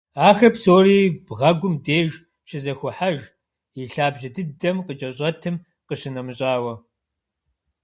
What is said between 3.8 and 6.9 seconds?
и лъабжьэ дыдэм къыкӏэщӏэтым къищынэмыщӏауэ.